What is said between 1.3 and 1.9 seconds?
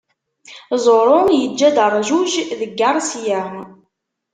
yeǧǧa-d